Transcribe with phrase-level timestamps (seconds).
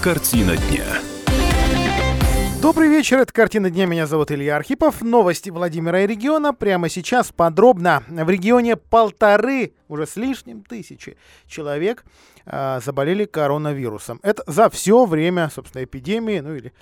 [0.00, 0.84] Картина дня.
[2.62, 5.02] Добрый вечер, это «Картина дня», меня зовут Илья Архипов.
[5.02, 8.04] Новости Владимира и региона прямо сейчас подробно.
[8.06, 11.16] В регионе полторы, уже с лишним тысячи
[11.48, 12.04] человек
[12.46, 14.20] э, заболели коронавирусом.
[14.22, 16.72] Это за все время, собственно, эпидемии, ну или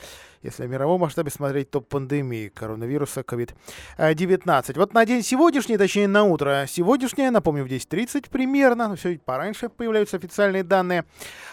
[0.42, 4.76] если в мировом масштабе смотреть, то пандемии коронавируса COVID-19.
[4.76, 9.68] Вот на день сегодняшний, точнее на утро сегодняшнее, напомню, в 10.30 примерно, но все пораньше
[9.68, 11.04] появляются официальные данные,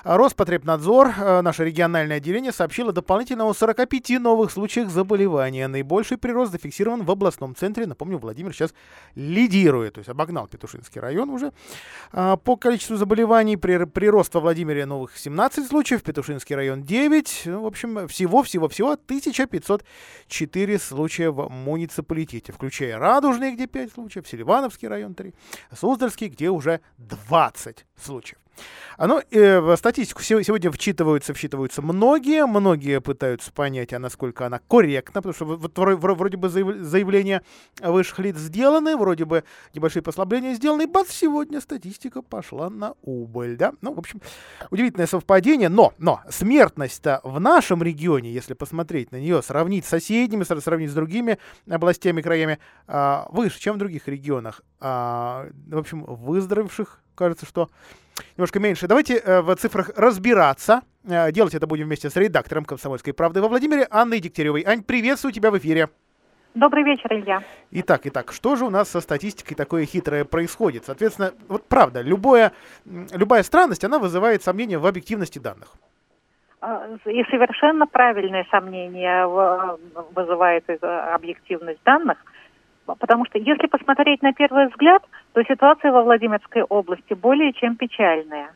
[0.04, 5.68] Роспотребнадзор, э, наше региональное отделение, сообщило дополнительно о 45 новых случаях заболевания.
[5.68, 7.86] Наибольший прирост зафиксирован в областном центре.
[7.86, 8.74] Напомню, Владимир сейчас
[9.16, 11.54] лидирует, то есть обогнал Петушинский район уже.
[12.12, 17.44] А, по количеству заболеваний прирост во Владимире новых 17 случаев, Петушинский район 9.
[17.46, 24.88] Ну, в общем, всего-всего-всего всего 1504 случая в муниципалитете, включая Радужный, где 5 случаев, Селивановский
[24.88, 25.34] район 3,
[25.72, 28.43] Суздальский, где уже 20 случаев.
[28.98, 34.60] А ну, э, в статистику сегодня вчитываются, вчитываются многие, многие пытаются понять, а насколько она
[34.60, 37.42] корректна, потому что вот вроде бы заявления
[37.82, 43.58] высших лиц сделаны, вроде бы небольшие послабления сделаны, и бац, сегодня статистика пошла на убыль,
[43.58, 43.74] да?
[43.82, 44.22] Ну, в общем,
[44.70, 50.44] удивительное совпадение, но, но смертность-то в нашем регионе, если посмотреть на нее, сравнить с соседними,
[50.44, 54.62] сравнить с другими областями, краями, а, выше, чем в других регионах.
[54.80, 57.70] А, в общем, выздоровевших, кажется, что
[58.38, 58.88] немножко меньше.
[58.88, 60.82] Давайте э, в цифрах разбираться.
[61.06, 64.64] Э, делать это будем вместе с редактором «Комсомольской правды» во Владимире Анной Дегтяревой.
[64.66, 65.90] Ань, приветствую тебя в эфире.
[66.56, 67.42] Добрый вечер, Илья.
[67.72, 70.86] Итак, итак, что же у нас со статистикой такое хитрое происходит?
[70.86, 72.52] Соответственно, вот правда, любое,
[72.86, 75.70] любая странность, она вызывает сомнения в объективности данных.
[76.62, 79.26] А, и совершенно правильное сомнение
[80.14, 82.20] вызывает объективность данных,
[82.86, 85.04] потому что если посмотреть на первый взгляд,
[85.34, 88.52] то ситуация во Владимирской области более чем печальная.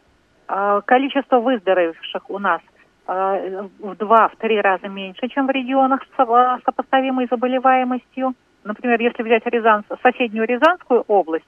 [0.47, 2.61] А, количество выздоровевших у нас
[3.05, 8.33] а, в два-три раза меньше, чем в регионах с сопоставимой заболеваемостью.
[8.63, 11.45] Например, если взять Рязан, соседнюю Рязанскую область,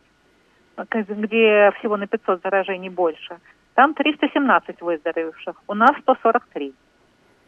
[0.77, 3.37] где всего на 500 заражений больше,
[3.73, 6.73] там 317 выздоровевших, у нас 143.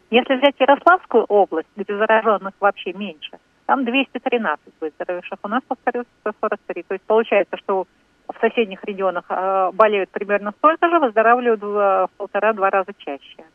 [0.09, 3.37] Если взять Ярославскую область, где зараженных вообще меньше–
[3.71, 6.83] там 213 выздоровевших, у нас, повторюсь, 143.
[6.83, 7.87] То есть получается, что
[8.27, 13.45] в соседних регионах э, болеют примерно столько же, выздоравливают в, в полтора-два раза чаще.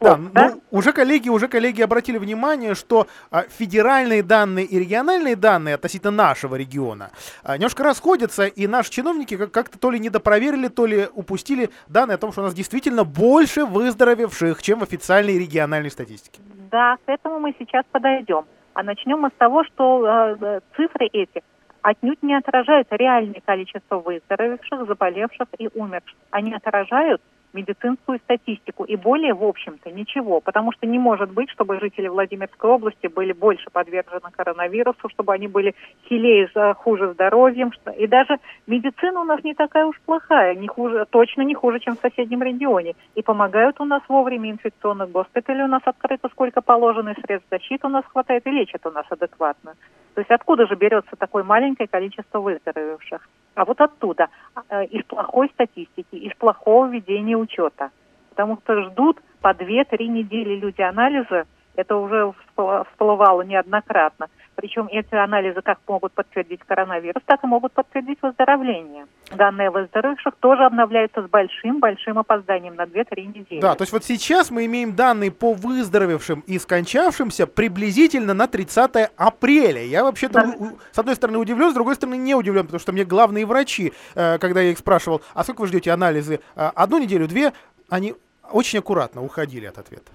[0.00, 0.52] Да, вот, да?
[0.54, 6.12] Ну, уже коллеги, уже коллеги обратили внимание, что а, федеральные данные и региональные данные относительно
[6.12, 7.10] нашего региона
[7.44, 12.14] а, немножко расходятся, и наши чиновники как- как-то то ли недопроверили, то ли упустили данные
[12.14, 16.40] о том, что у нас действительно больше выздоровевших, чем в официальной региональной статистике.
[16.70, 18.46] Да, к этому мы сейчас подойдем.
[18.76, 21.42] А начнем мы с того, что э, э, цифры эти
[21.80, 26.14] отнюдь не отражают реальное количество выздоровевших, заболевших и умерших.
[26.30, 27.22] Они отражают
[27.52, 28.84] медицинскую статистику.
[28.84, 30.40] И более, в общем-то, ничего.
[30.40, 35.48] Потому что не может быть, чтобы жители Владимирской области были больше подвержены коронавирусу, чтобы они
[35.48, 35.74] были
[36.08, 37.72] силее, хуже здоровьем.
[37.98, 41.96] И даже медицина у нас не такая уж плохая, не хуже, точно не хуже, чем
[41.96, 42.94] в соседнем регионе.
[43.14, 47.86] И помогают у нас вовремя инфекционных госпиталей у нас открыто сколько положено, и средств защиты
[47.86, 49.74] у нас хватает, и лечат у нас адекватно.
[50.16, 53.28] То есть откуда же берется такое маленькое количество выздоровевших?
[53.54, 54.28] А вот оттуда,
[54.70, 57.90] э, из плохой статистики, из плохого ведения учета.
[58.30, 61.44] Потому что ждут по 2-3 недели люди анализа,
[61.74, 64.28] это уже всплывало неоднократно.
[64.56, 69.06] Причем эти анализы как могут подтвердить коронавирус, так и могут подтвердить выздоровление.
[69.30, 73.60] Данные выздоровевших тоже обновляются с большим-большим опозданием на 2-3 недели.
[73.60, 79.10] Да, то есть вот сейчас мы имеем данные по выздоровевшим и скончавшимся приблизительно на 30
[79.16, 79.84] апреля.
[79.84, 80.54] Я вообще-то, да.
[80.90, 84.38] с одной стороны, удивлен, с другой стороны, не удивлен, потому что мне главные врачи, э,
[84.38, 87.52] когда я их спрашивал, а сколько вы ждете анализы, э, одну неделю, две,
[87.90, 88.14] они
[88.50, 90.12] очень аккуратно уходили от ответа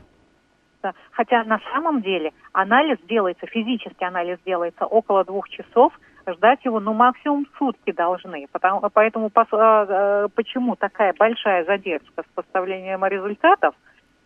[0.82, 5.94] делается, хотя на самом деле анализ делается, физический анализ делается около двух часов,
[6.28, 8.48] ждать его, ну, максимум сутки должны.
[8.52, 13.74] Потому, поэтому по, э, почему такая большая задержка с поставлением результатов,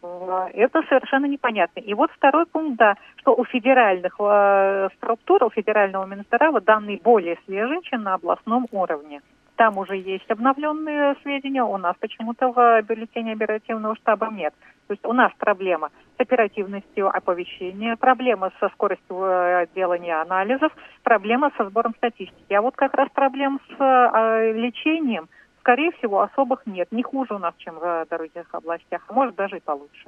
[0.04, 1.80] э, это совершенно непонятно.
[1.80, 7.38] И вот второй пункт, да, что у федеральных э, структур, у федерального Минздрава данные более
[7.46, 9.22] свежие, чем на областном уровне.
[9.56, 14.54] Там уже есть обновленные сведения, у нас почему-то в бюллетене оперативного штаба нет.
[14.88, 20.72] То есть у нас проблема с оперативностью оповещения, проблема со скоростью э, делания анализов,
[21.04, 22.54] проблема со сбором статистики.
[22.54, 25.28] А вот как раз проблем с э, лечением,
[25.66, 26.88] скорее всего, особых нет.
[26.92, 30.06] Не хуже у нас, чем в других областях, а может даже и получше.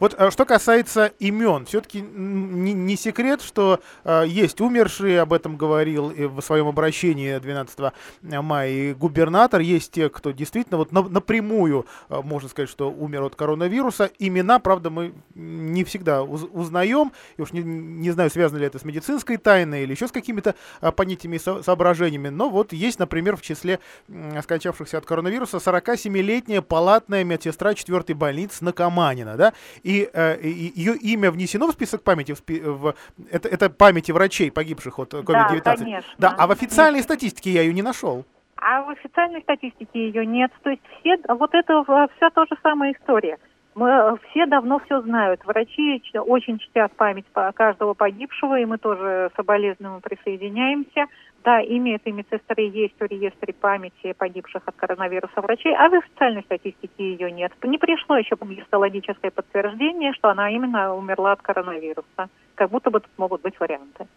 [0.00, 5.56] Вот э, что касается имен, все-таки не, не секрет, что э, есть умершие, об этом
[5.56, 7.92] говорил и в своем обращении 12
[8.22, 13.22] мая и губернатор, есть те, кто действительно вот на, напрямую, э, можно сказать, что умер
[13.22, 14.10] от коронавируса.
[14.18, 18.80] Имена, правда, мы не всегда уз, узнаем, и уж не, не знаю, связано ли это
[18.80, 22.98] с медицинской тайной или еще с какими-то э, понятиями и со, соображениями, но вот есть,
[22.98, 23.78] например, в числе
[24.08, 29.52] э, скончавшихся от коронавируса 47-летняя палатная медсестра 4-й больницы Накаманина, да,
[29.82, 32.94] и, э, и ее имя внесено в список памяти, в, в,
[33.30, 35.62] это, это памяти врачей, погибших от COVID-19.
[35.64, 36.14] Да, конечно.
[36.18, 38.24] Да, а в официальной статистике я ее не нашел.
[38.56, 40.50] А в официальной статистике ее нет.
[40.62, 41.82] То есть все, вот это
[42.16, 43.38] вся та же самая история.
[43.74, 45.44] Мы э, все давно все знают.
[45.44, 51.06] Врачи очень чтят память каждого погибшего, и мы тоже соболезнуем присоединяемся.
[51.48, 56.42] Да, имя этой медсестры есть в реестре памяти погибших от коронавируса врачей, а в официальной
[56.42, 57.52] статистике ее нет.
[57.62, 62.28] Не пришло еще гистологическое подтверждение, что она именно умерла от коронавируса
[62.58, 64.08] как будто бы тут могут быть варианты.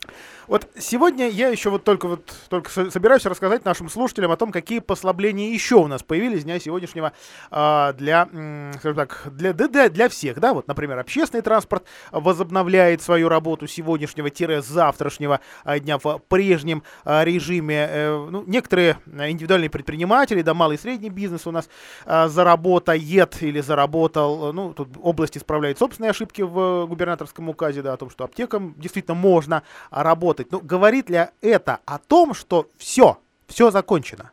[0.48, 4.80] Вот сегодня я еще вот только вот только собираюсь рассказать нашим слушателям о том, какие
[4.80, 7.14] послабления еще у нас появились дня сегодняшнего
[7.52, 8.28] э, для,
[8.80, 15.40] скажем так, для, для, для всех, да, вот, например, общественный транспорт возобновляет свою работу сегодняшнего-завтрашнего
[15.64, 17.88] а, дня в прежнем э, режиме.
[17.90, 21.70] Э, ну, некоторые индивидуальные предприниматели, да, малый и средний бизнес у нас
[22.06, 27.98] э, заработает или заработал, ну, тут область исправляет собственные ошибки в губернаторском указе, да, о
[27.98, 30.52] том, что аптекам действительно можно работать.
[30.52, 34.32] Но говорит ли это о том, что все, все закончено?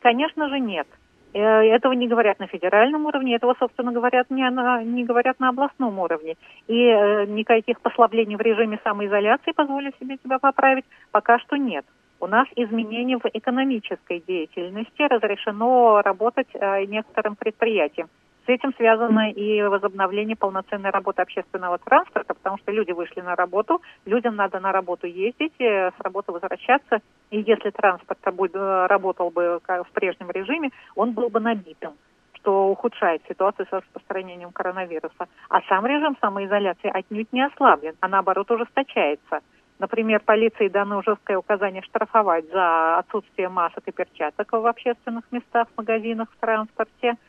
[0.00, 0.86] Конечно же нет.
[1.34, 5.48] Э, этого не говорят на федеральном уровне, этого, собственно, говорят не, на, не говорят на
[5.48, 6.36] областном уровне.
[6.68, 11.84] И э, никаких послаблений в режиме самоизоляции, позволю себе тебя поправить, пока что нет.
[12.20, 18.08] У нас изменения в экономической деятельности разрешено работать э, некоторым предприятиям.
[18.46, 23.80] С этим связано и возобновление полноценной работы общественного транспорта, потому что люди вышли на работу,
[24.04, 27.00] людям надо на работу ездить, э, с работы возвращаться.
[27.30, 31.94] И если транспорт э, работал бы в прежнем режиме, он был бы набитым
[32.36, 35.28] что ухудшает ситуацию с распространением коронавируса.
[35.48, 39.40] А сам режим самоизоляции отнюдь не ослаблен, а наоборот ужесточается.
[39.78, 46.28] Например, полиции дано жесткое указание штрафовать за отсутствие масок и перчаток в общественных местах, магазинах,
[46.32, 47.14] в транспорте–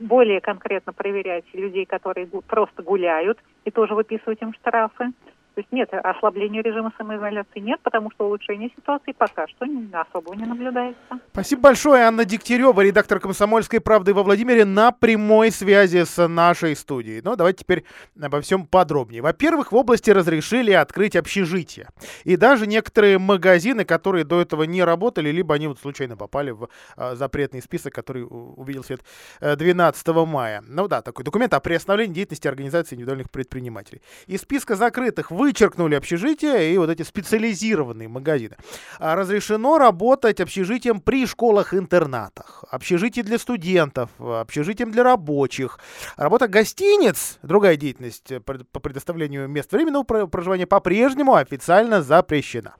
[0.00, 5.12] более конкретно проверять людей, которые просто гуляют, и тоже выписывать им штрафы.
[5.54, 10.44] То есть нет, ослабления режима самоизоляции нет, потому что улучшение ситуации пока что особо не
[10.44, 10.98] наблюдается.
[11.32, 17.20] Спасибо большое, Анна Дегтярева, редактор «Комсомольской правды» во Владимире, на прямой связи с нашей студией.
[17.22, 17.84] Ну, давайте теперь
[18.20, 19.22] обо всем подробнее.
[19.22, 21.88] Во-первых, в области разрешили открыть общежитие.
[22.24, 26.68] И даже некоторые магазины, которые до этого не работали, либо они вот случайно попали в
[26.96, 29.02] э, запретный список, который увидел свет
[29.40, 30.64] 12 э, мая.
[30.66, 34.02] Ну да, такой документ о приостановлении деятельности организации индивидуальных предпринимателей.
[34.26, 38.56] Из списка закрытых вы вычеркнули общежития и вот эти специализированные магазины.
[38.98, 45.78] А разрешено работать общежитием при школах-интернатах, общежитие для студентов, общежитием для рабочих.
[46.16, 52.74] Работа гостиниц, другая деятельность по предоставлению мест временного проживания по-прежнему официально запрещена.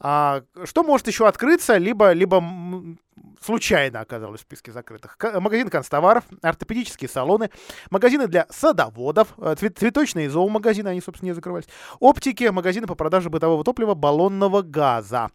[0.00, 2.42] А, что может еще открыться, либо, либо
[3.40, 5.16] случайно оказалось в списке закрытых.
[5.40, 7.50] Магазин констоваров, ортопедические салоны,
[7.90, 11.66] магазины для садоводов, э, цветочные зоомагазины, они, собственно, не закрывались,
[11.98, 15.30] оптики, магазины по продаже бытового топлива, баллонного газа.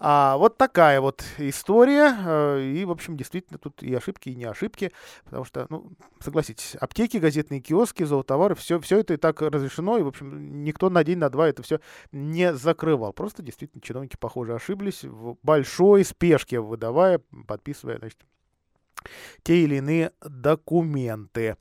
[0.00, 2.16] А, вот такая вот история.
[2.24, 4.92] Э, и, в общем, действительно, тут и ошибки, и не ошибки,
[5.24, 10.02] потому что, ну, согласитесь, аптеки, газетные киоски, зоотовары, все, все это и так разрешено, и,
[10.02, 11.80] в общем, никто на день, на два это все
[12.12, 13.12] не закрывал.
[13.12, 18.18] Просто, действительно, чиновники, похоже, ошиблись в большой спешке, выдавая подписывая, значит,
[19.42, 21.56] те или иные документы.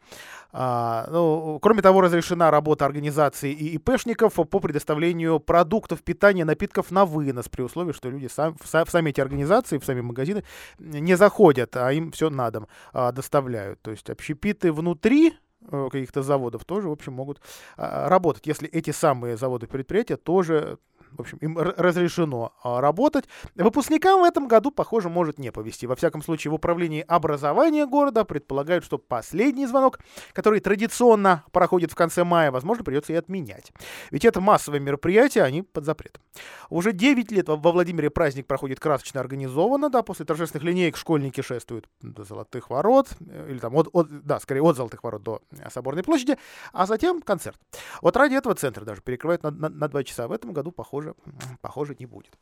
[0.52, 7.06] А, ну, кроме того, разрешена работа организаций и ИПшников по предоставлению продуктов питания, напитков на
[7.06, 10.44] вынос, при условии, что люди сам, в, в сами эти организации, в сами магазины
[10.80, 13.82] не заходят, а им все на дом а, доставляют.
[13.82, 15.34] То есть общепиты внутри
[15.72, 17.42] э, каких-то заводов тоже, в общем, могут
[17.76, 20.78] а, работать, если эти самые заводы предприятия тоже
[21.16, 23.26] в общем, им разрешено а, работать.
[23.56, 25.88] Выпускникам в этом году, похоже, может не повезти.
[25.88, 30.00] Во всяком случае, в управлении образования города предполагают, что последний звонок,
[30.34, 33.72] который традиционно проходит в конце мая, возможно, придется и отменять.
[34.12, 36.22] Ведь это массовое мероприятие, они под запретом.
[36.70, 41.88] Уже 9 лет во Владимире праздник проходит красочно организованно, да, после торжественных линеек школьники шествуют
[42.02, 45.70] до Золотых Ворот, э, или там, от, от, да, скорее от Золотых Ворот до э,
[45.70, 46.38] Соборной площади,
[46.72, 47.60] а затем концерт.
[48.02, 50.28] Вот ради этого центр даже перекрывают на, на, на 2 часа.
[50.28, 52.38] В этом году, похоже, похоже, похоже не будет.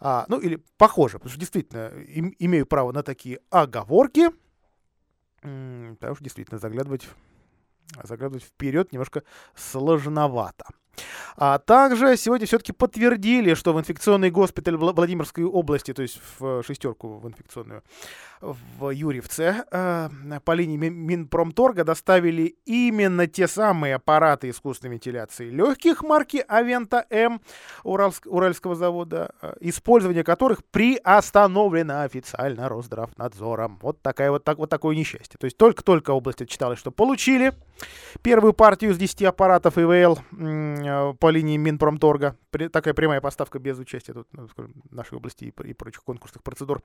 [0.00, 4.30] А, ну или похоже, потому что действительно им, имею право на такие оговорки,
[5.40, 7.08] потому что действительно заглядывать,
[8.02, 9.22] заглядывать вперед немножко
[9.54, 10.66] сложновато.
[11.36, 17.18] А также сегодня все-таки подтвердили, что в инфекционный госпиталь Владимирской области, то есть в шестерку
[17.18, 17.82] в инфекционную,
[18.40, 20.10] в Юрьевце э,
[20.44, 27.40] по линии Минпромторга доставили именно те самые аппараты искусственной вентиляции легких марки Авента М
[27.84, 33.78] Уральск, Уральского завода, э, использование которых приостановлено официально Росздравнадзором.
[33.80, 35.38] Вот, такая, вот, так, вот такое несчастье.
[35.38, 37.52] То есть только-только область отчиталась, что получили
[38.22, 42.36] первую партию из 10 аппаратов ИВЛ э, по линии Минпромторга.
[42.70, 44.48] Такая прямая поставка без участия тут, ну,
[44.90, 46.82] нашей области и, прочих конкурсных процедур.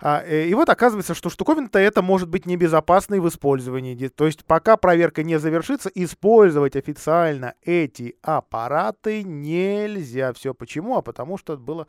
[0.00, 4.08] А, э, и вот, оказывается, что штуковина-то это может быть небезопасной в использовании.
[4.08, 10.32] То есть пока проверка не завершится, использовать официально эти аппараты нельзя.
[10.32, 10.96] Все почему?
[10.96, 11.86] А потому что было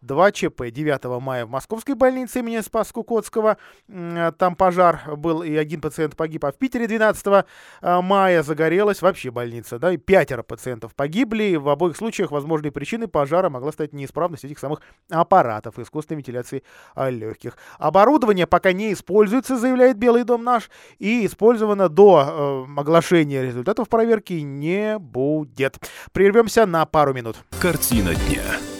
[0.00, 0.70] два ЧП.
[0.70, 3.58] 9 мая в московской больнице имени Спас-Кукотского
[4.38, 7.26] там пожар был, и один пациент погиб, а в Питере 12
[7.80, 13.08] а, мая загорелась вообще больница, да, и пятеро пациентов погибли, в обоих случаях возможной причиной
[13.08, 14.80] пожара могла стать неисправность этих самых
[15.10, 16.62] аппаратов искусственной вентиляции
[16.94, 17.56] а, легких.
[17.78, 24.34] Оборудование пока не используется, заявляет Белый дом наш, и использовано до э, оглашения результатов проверки
[24.34, 25.78] не будет.
[26.12, 27.36] Прервемся на пару минут.
[27.60, 28.71] Картина дня.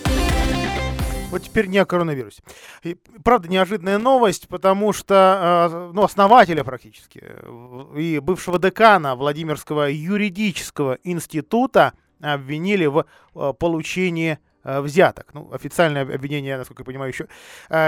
[1.32, 2.42] Вот теперь не о коронавирусе.
[2.84, 9.90] И, правда, неожиданная новость, потому что э, ну, основателя практически э, и бывшего декана Владимирского
[9.90, 15.26] юридического института обвинили в э, получении Э, взяток.
[15.34, 17.26] Ну, официальное обвинение, насколько я понимаю, еще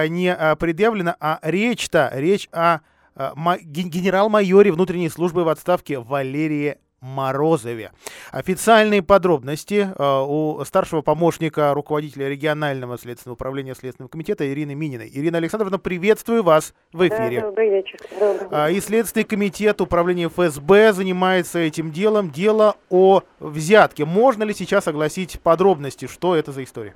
[0.09, 2.81] не предъявлено, а речь-то, речь о
[3.15, 7.93] генерал-майоре внутренней службы в отставке Валерии Морозове.
[8.33, 15.11] Официальные подробности э, у старшего помощника руководителя регионального следственного управления Следственного комитета Ирины Мининой.
[15.13, 17.41] Ирина Александровна, приветствую вас в эфире.
[17.41, 17.99] Да, добрый вечер.
[18.19, 22.31] Добрый а, И Следственный комитет управления ФСБ занимается этим делом.
[22.31, 24.07] Дело о взятке.
[24.07, 26.95] Можно ли сейчас огласить подробности, что это за история?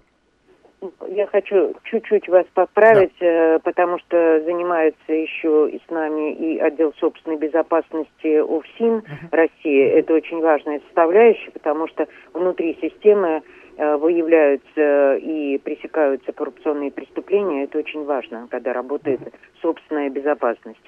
[1.09, 3.27] Я хочу чуть-чуть вас поправить, да.
[3.27, 9.03] Э, потому что занимается еще и с нами и отдел собственной безопасности УФСИН.
[9.33, 9.89] России.
[9.89, 13.43] Это очень важная составляющая, потому что внутри системы
[13.77, 17.65] э, выявляются и пресекаются коррупционные преступления.
[17.65, 19.21] Это очень важно, когда работает
[19.61, 20.79] собственная безопасность.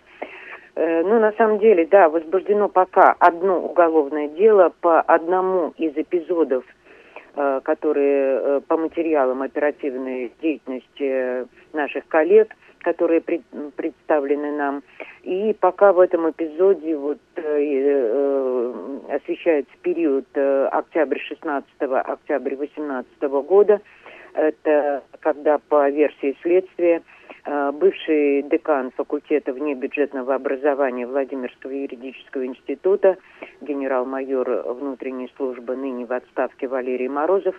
[0.76, 6.64] Э, ну, на самом деле, да, возбуждено пока одно уголовное дело по одному из эпизодов
[7.62, 14.82] которые э, по материалам оперативной деятельности наших коллег, которые представлены нам.
[15.22, 18.74] И пока в этом эпизоде вот э,
[19.10, 23.80] освещается период 16 октябрь 18 года,
[24.34, 33.16] это когда по версии следствия Э, бывший декан факультета внебюджетного образования Владимирского юридического института,
[33.60, 37.54] генерал-майор внутренней службы, ныне в отставке Валерий Морозов,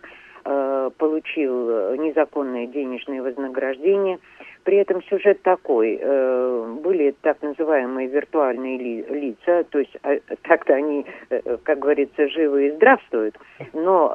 [0.45, 4.19] э, получил незаконное денежное вознаграждение.
[4.63, 5.99] При этом сюжет такой.
[6.01, 8.77] Э, были так называемые виртуальные
[9.09, 9.95] лица, то есть
[10.43, 11.05] так-то они,
[11.63, 13.35] как говорится, живы и здравствуют,
[13.73, 14.07] но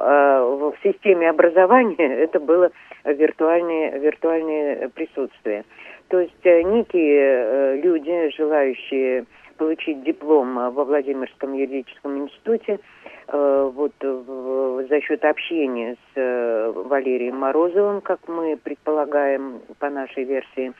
[0.73, 2.71] в системе образования это было
[3.05, 5.63] виртуальные, виртуальные присутствия.
[6.09, 9.25] То есть э, некие э, люди, желающие
[9.57, 12.79] получить диплом во Владимирском юридическом институте,
[13.27, 20.73] э, вот за счет общения с Валерием Морозовым, как мы предполагаем по нашей версии,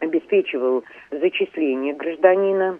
[0.00, 2.78] обеспечивал зачисление гражданина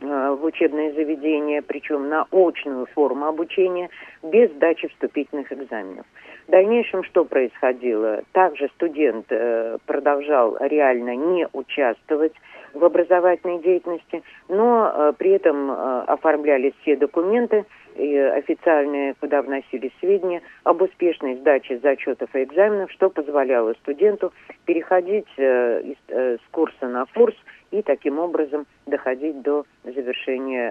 [0.00, 3.88] в учебное заведение, причем на очную форму обучения,
[4.22, 6.06] без сдачи вступительных экзаменов.
[6.46, 8.22] В дальнейшем что происходило?
[8.32, 12.34] Также студент э, продолжал реально не участвовать
[12.76, 17.64] в образовательной деятельности, но э, при этом э, оформлялись все документы
[17.96, 24.32] и официальные, куда вносились сведения об успешной сдаче зачетов и экзаменов, что позволяло студенту
[24.64, 27.34] переходить э, из, э, с курса на курс
[27.70, 30.70] и таким образом доходить до завершения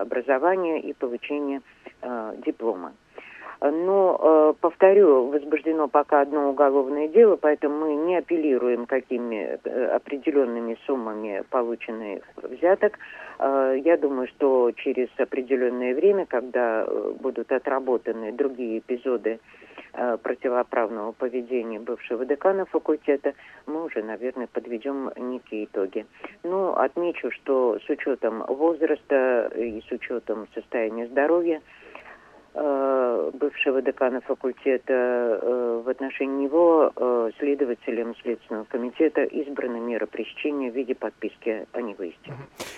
[0.00, 1.62] образования и получения
[2.44, 2.92] диплома.
[3.60, 10.76] Но, э, повторю, возбуждено пока одно уголовное дело, поэтому мы не апеллируем какими э, определенными
[10.86, 12.98] суммами полученных взяток.
[13.38, 16.86] Э, я думаю, что через определенное время, когда
[17.20, 19.38] будут отработаны другие эпизоды
[20.22, 23.34] противоправного поведения бывшего декана факультета,
[23.66, 26.04] мы уже, наверное, подведем некие итоги.
[26.42, 31.83] Но отмечу, что с учетом возраста и с учетом состояния здоровья, э,
[32.54, 40.74] бывшего декана факультета, э, в отношении него э, следователем Следственного комитета избрана мера пресечения в
[40.74, 42.32] виде подписки о невыезде.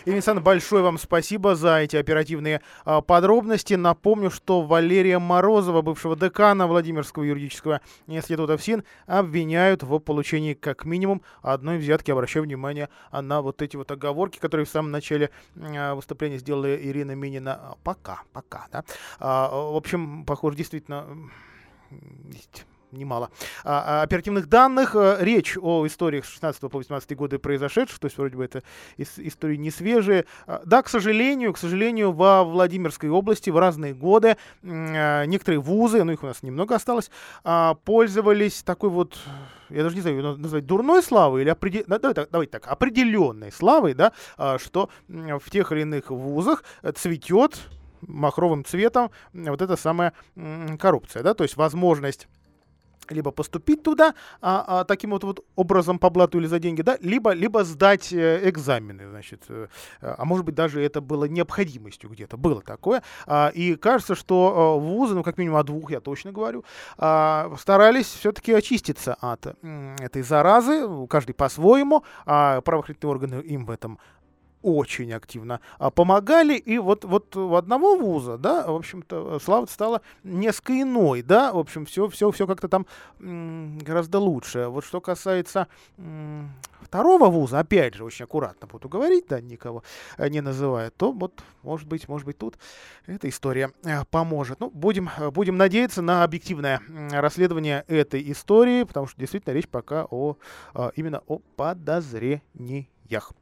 [0.05, 3.75] Ирина Александровна, большое вам спасибо за эти оперативные а, подробности.
[3.75, 11.23] Напомню, что Валерия Морозова, бывшего декана Владимирского юридического института ФСИН, обвиняют в получении как минимум
[11.43, 12.11] одной взятки.
[12.11, 17.13] Обращаю внимание на вот эти вот оговорки, которые в самом начале а, выступления сделала Ирина
[17.13, 17.77] Минина.
[17.83, 18.85] Пока, пока, да.
[19.73, 21.07] В общем, похоже, действительно
[22.93, 23.31] немало
[23.65, 24.95] а, а, оперативных данных.
[24.95, 28.63] Э, речь о историях с 16 по 18 годы произошедших, то есть вроде бы это
[28.97, 30.25] истории не свежие.
[30.47, 36.03] А, да, к сожалению, к сожалению, во Владимирской области в разные годы а, некоторые вузы,
[36.05, 37.11] ну их у нас немного осталось,
[37.45, 39.19] а, пользовались такой вот
[39.69, 41.83] я даже не знаю, назвать дурной славой или определ...
[41.89, 44.13] давайте, так, давайте так, определенной славой, да,
[44.59, 46.63] что в тех или иных вузах
[46.95, 47.59] цветет
[48.01, 50.13] махровым цветом вот эта самая
[50.79, 52.29] коррупция, да, то есть возможность
[53.11, 56.99] либо поступить туда а, а, таким вот, вот образом по блату или за деньги, да,
[57.01, 59.69] либо, либо сдать э, экзамены, значит, э,
[60.01, 64.85] а может быть даже это было необходимостью где-то, было такое, а, и кажется, что э,
[64.85, 66.65] вузы, ну как минимум о двух я точно говорю,
[66.99, 69.47] а, старались все-таки очиститься от
[70.01, 73.99] этой заразы, каждый по-своему, а правоохранительные органы им в этом
[74.67, 80.03] очень активно а, помогали, и вот, вот у одного вуза, да, в общем-то, слава стала
[80.25, 82.85] несколько иной, да, в общем, все, все, все как-то там
[83.21, 84.67] гораздо лучше.
[84.67, 85.69] Вот что касается
[86.81, 89.85] второго вуза, опять же, очень аккуратно буду говорить, да, никого
[90.19, 92.59] э, не называя, то вот, может быть, может быть, тут
[93.07, 94.59] эта история э, поможет.
[94.59, 96.83] Ну, будем, будем надеяться на объективное
[97.13, 100.37] расследование этой истории, потому что действительно речь пока о,
[100.97, 103.33] именно о подозрении ях.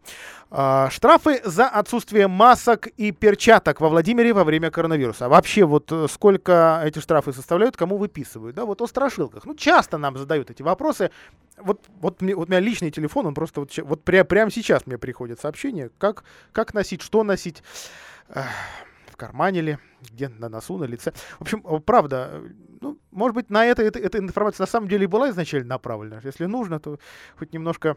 [0.50, 5.28] А, штрафы за отсутствие масок и перчаток во Владимире во время коронавируса.
[5.28, 8.56] Вообще, вот э, сколько эти штрафы составляют, кому выписывают?
[8.56, 9.44] Да, вот о страшилках.
[9.44, 11.10] Ну, часто нам задают эти вопросы.
[11.56, 14.86] Вот, вот, мне, вот у меня личный телефон, он просто вот, вот пря, прямо сейчас
[14.86, 17.62] мне приходит сообщение, как, как носить, что носить.
[19.14, 21.12] в кармане ли, где на носу, на лице.
[21.38, 22.42] В общем, правда,
[22.80, 26.20] ну, может быть, на это, это эта информация на самом деле и была изначально направлена.
[26.24, 26.98] Если нужно, то
[27.38, 27.96] хоть немножко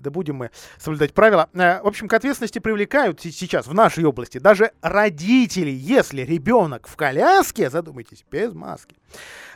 [0.00, 1.48] да будем мы соблюдать правила.
[1.54, 6.96] Э, в общем, к ответственности привлекают сейчас в нашей области даже родители, если ребенок в
[6.96, 8.96] коляске, задумайтесь, без маски.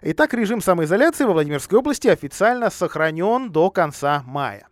[0.02, 4.68] Итак, режим самоизоляции во Владимирской области официально сохранен до конца мая.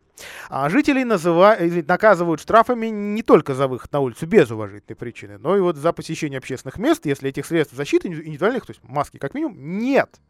[0.48, 5.56] А жителей называют, наказывают штрафами не только за выход на улицу без уважительной причины, но
[5.56, 9.34] и вот за посещение общественных мест, если этих средств защиты индивидуальных, то есть маски как
[9.34, 10.20] минимум, нет.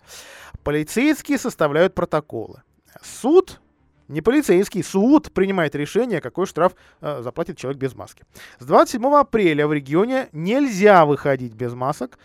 [0.65, 2.63] Полицейские составляют протоколы.
[3.03, 3.61] Суд
[4.09, 8.25] не полицейский, суд принимает решение, какой штраф э, заплатит человек без маски.
[8.59, 12.19] С 27 апреля в регионе нельзя выходить без масок.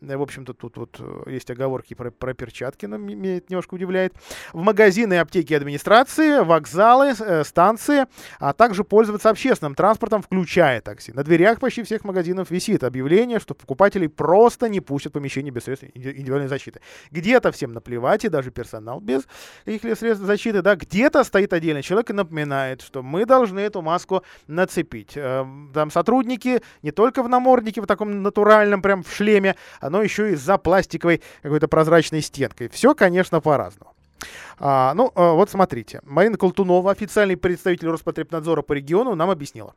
[0.00, 3.74] Э, в общем-то, тут вот э, есть оговорки про, про перчатки, но меня это немножко
[3.74, 4.14] удивляет.
[4.52, 8.06] В магазины аптеки администрации, вокзалы, э, станции,
[8.38, 11.12] а также пользоваться общественным транспортом, включая такси.
[11.12, 15.64] На дверях почти всех магазинов висит объявление, что покупателей просто не пустят в помещение без
[15.64, 16.80] средств индивидуальной защиты.
[17.10, 19.26] Где-то всем наплевать, и даже персонал без
[19.64, 24.22] каких-либо средств защиты, да, где-то стоит отдельный человек и напоминает, что мы должны эту маску
[24.46, 25.12] нацепить.
[25.12, 29.56] Там сотрудники не только в наморднике, в таком натуральном, прям в шлеме,
[29.88, 32.68] оно еще и за пластиковой какой-то прозрачной стенкой.
[32.68, 33.92] Все, конечно, по-разному.
[34.58, 36.00] А, ну, а, вот смотрите.
[36.04, 39.74] Марина Колтунова, официальный представитель Роспотребнадзора по региону, нам объяснила.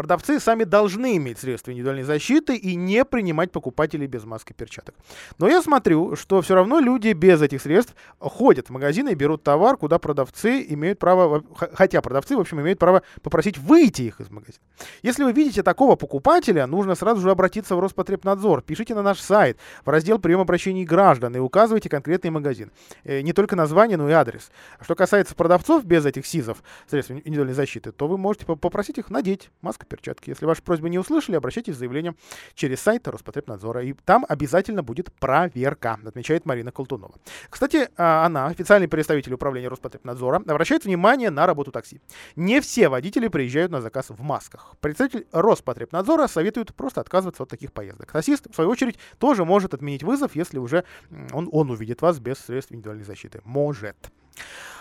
[0.00, 4.94] Продавцы сами должны иметь средства индивидуальной защиты и не принимать покупателей без маски и перчаток.
[5.36, 9.42] Но я смотрю, что все равно люди без этих средств ходят в магазины и берут
[9.42, 14.30] товар, куда продавцы имеют право, хотя продавцы, в общем, имеют право попросить выйти их из
[14.30, 14.64] магазина.
[15.02, 18.62] Если вы видите такого покупателя, нужно сразу же обратиться в Роспотребнадзор.
[18.62, 22.72] Пишите на наш сайт в раздел прием обращений граждан и указывайте конкретный магазин.
[23.04, 24.50] Э, не только название, но и адрес.
[24.80, 29.50] Что касается продавцов без этих СИЗов, средств индивидуальной защиты, то вы можете попросить их надеть
[29.60, 30.30] маску перчатки.
[30.30, 32.16] Если ваши просьбы не услышали, обращайтесь с заявлением
[32.54, 33.84] через сайт Роспотребнадзора.
[33.84, 37.14] И там обязательно будет проверка, отмечает Марина Колтунова.
[37.50, 42.00] Кстати, а, она, официальный представитель управления Роспотребнадзора, обращает внимание на работу такси.
[42.36, 44.76] Не все водители приезжают на заказ в масках.
[44.80, 48.12] Представитель Роспотребнадзора советует просто отказываться от таких поездок.
[48.12, 50.84] Таксист, в свою очередь, тоже может отменить вызов, если уже
[51.32, 53.40] он, он увидит вас без средств индивидуальной защиты.
[53.44, 53.96] Может.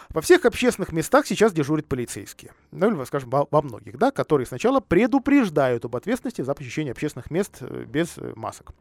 [0.10, 2.54] Во всех общественных местах сейчас дежурят полицейские.
[2.72, 7.58] Ну или, скажем, во, многих, да, которые сначала предупреждают об ответственности за посещение общественных мест
[7.62, 8.74] э, без э, масок.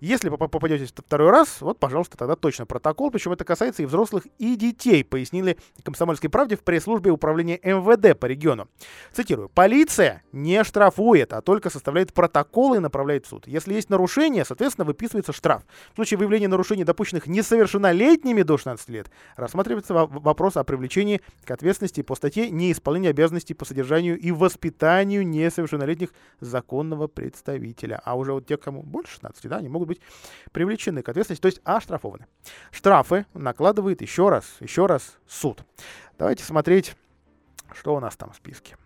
[0.00, 4.56] Если попадете второй раз, вот, пожалуйста, тогда точно протокол, причем это касается и взрослых, и
[4.56, 8.68] детей, пояснили «Комсомольской правде» в пресс-службе управления МВД по региону.
[9.12, 9.48] Цитирую.
[9.48, 13.46] «Полиция не штрафует, а только составляет протоколы и направляет в суд.
[13.46, 15.62] Если есть нарушение, соответственно, выписывается штраф.
[15.92, 22.02] В случае выявления нарушений, допущенных несовершеннолетними до 16 лет, рассматривается вопрос о привлечении к ответственности
[22.02, 28.00] по статье «Неисполнение обязанностей по содержанию и воспитанию несовершеннолетних законного представителя».
[28.04, 30.00] А уже вот те, кому больше 16, да, они могут быть
[30.52, 32.26] привлечены к ответственности, то есть оштрафованы.
[32.70, 35.64] Штрафы накладывает еще раз, еще раз суд.
[36.18, 36.96] Давайте смотреть,
[37.72, 38.76] что у нас там в списке.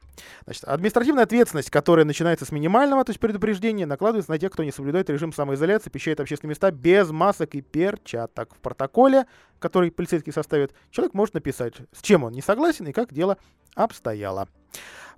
[0.44, 4.72] Значит, административная ответственность, которая начинается с минимального, то есть предупреждения, накладывается на тех, кто не
[4.72, 8.54] соблюдает режим самоизоляции, посещает общественные места без масок и перчаток.
[8.54, 9.26] В протоколе,
[9.58, 13.38] который полицейский составит, человек может написать, с чем он не согласен и как дело
[13.74, 14.48] обстояло.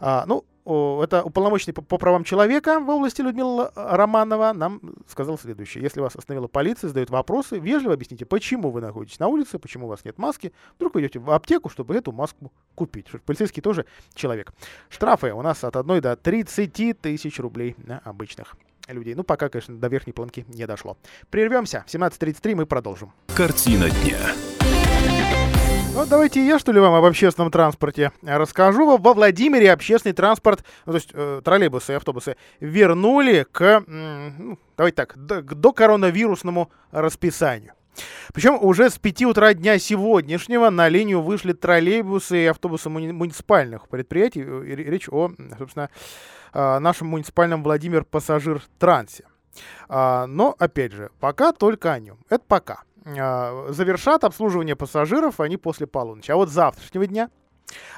[0.01, 5.83] А, ну, это уполномоченный по, по правам человека в области Людмила Романова нам сказал следующее.
[5.83, 9.89] Если вас остановила полиция, задают вопросы, вежливо объясните, почему вы находитесь на улице, почему у
[9.89, 10.53] вас нет маски.
[10.77, 13.07] Вдруг вы идете в аптеку, чтобы эту маску купить.
[13.27, 14.53] Полицейский тоже человек.
[14.89, 18.55] Штрафы у нас от 1 до 30 тысяч рублей на обычных
[18.89, 19.15] людей.
[19.15, 20.97] Ну, пока, конечно, до верхней планки не дошло.
[21.31, 21.85] Прервемся.
[21.87, 23.13] В 17.33 мы продолжим.
[23.35, 24.62] Картина дня.
[25.95, 28.97] Ну, давайте я, что ли, вам об общественном транспорте расскажу.
[28.97, 34.97] Во Владимире общественный транспорт, ну, то есть э, троллейбусы и автобусы, вернули к, ну, давайте
[34.97, 37.75] так, до, к докоронавирусному расписанию.
[38.33, 43.87] Причем уже с 5 утра дня сегодняшнего на линию вышли троллейбусы и автобусы муни- муниципальных
[43.89, 44.43] предприятий.
[44.43, 45.91] Речь о, собственно,
[46.55, 49.25] э, нашем муниципальном Владимир Пассажир Трансе.
[49.91, 52.17] А, но, опять же, пока только о нем.
[52.31, 52.83] Это пока.
[53.05, 56.31] А, завершат обслуживание пассажиров они после полуночи.
[56.31, 57.31] А вот завтрашнего дня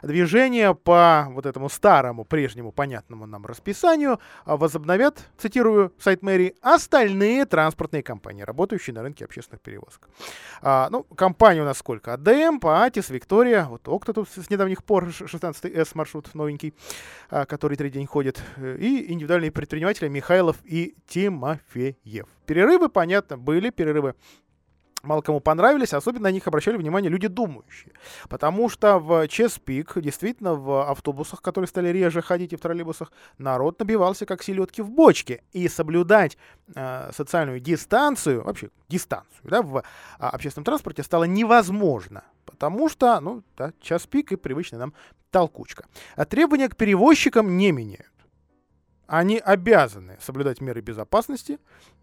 [0.03, 7.47] Движение по вот этому старому, прежнему, понятному нам расписанию а, возобновят, цитирую сайт мэрии, остальные
[7.47, 10.09] транспортные компании, работающие на рынке общественных перевозок.
[10.63, 12.15] А, ну, компании у нас сколько?
[12.15, 16.75] АДМ, Паатис, Виктория, вот Окта тут с недавних пор, 16С маршрут новенький,
[17.31, 22.27] а, который третий день ходит, и индивидуальные предприниматели Михайлов и Тимофеев.
[22.47, 24.15] Перерывы, понятно, были, перерывы
[25.05, 27.93] мало кому понравились, особенно на них обращали внимание люди думающие.
[28.29, 33.13] Потому что в час пик, действительно, в автобусах, которые стали реже ходить и в троллейбусах,
[33.39, 35.43] народ набивался как селедки в бочке.
[35.53, 36.37] И соблюдать
[36.75, 39.83] э, социальную дистанцию, вообще дистанцию, да, в
[40.19, 42.25] а, общественном транспорте стало невозможно.
[42.45, 44.95] Потому что, ну, да, час пик и привычная нам
[45.31, 45.87] толкучка.
[46.17, 48.14] А требования к перевозчикам не меняют.
[49.07, 51.59] Они обязаны соблюдать меры безопасности.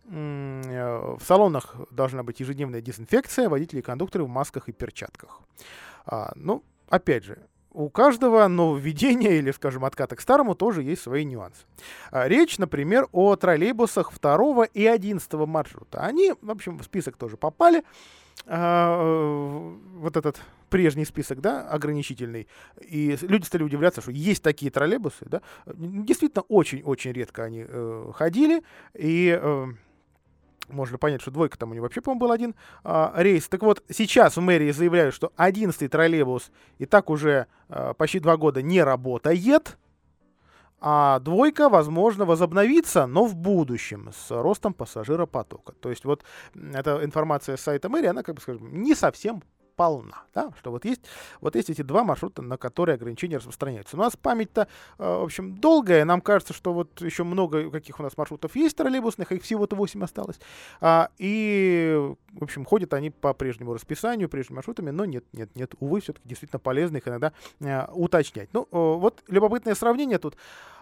[0.06, 5.42] Э, в салонах должна быть ежедневная дезинфекция, водители и кондукторы в масках и перчатках.
[6.06, 7.40] А, ну, опять же,
[7.74, 11.64] у каждого нововведения или, скажем, отката к старому тоже есть свои нюансы.
[12.12, 16.02] А, речь, например, о троллейбусах 2 и 11 маршрута.
[16.02, 17.84] Они, в общем, в список тоже попали.
[18.48, 22.48] А, вот этот прежний список, да, ограничительный.
[22.82, 25.41] И люди стали удивляться, что есть такие троллейбусы, да.
[25.67, 28.63] Действительно, очень-очень редко они э, ходили.
[28.94, 29.67] И э,
[30.70, 33.48] можно понять, что двойка там у него вообще, по-моему, был один э, рейс.
[33.48, 38.38] Так вот, сейчас в мэрии заявляют, что 11-й троллейбус и так уже э, почти два
[38.38, 39.78] года не работает.
[40.84, 45.74] А двойка, возможно, возобновится, но в будущем с ростом пассажиропотока.
[45.74, 46.24] То есть вот
[46.56, 49.44] эта информация с сайта мэрии, она, как бы скажем, не совсем
[49.76, 50.24] полна.
[50.34, 50.52] Да?
[50.60, 51.02] Что вот есть,
[51.42, 53.98] вот есть эти два маршрута, на которые ограничения распространяются.
[53.98, 56.06] У нас память-то, э, в общем, долгая.
[56.06, 60.04] Нам кажется, что вот еще много каких у нас маршрутов есть троллейбусных, их всего-то 8
[60.04, 60.40] осталось.
[60.80, 65.76] А, и, в общем, ходят они по прежнему расписанию, прежними маршрутами, но нет, нет, нет.
[65.80, 68.50] Увы, все-таки действительно полезно их иногда а, уточнять.
[68.54, 70.36] Ну, вот любопытное сравнение тут.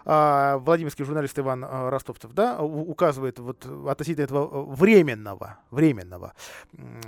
[0.04, 6.32] А, Владимирский журналист Иван а, Ростовцев, да, указывает вот относительно этого временного, временного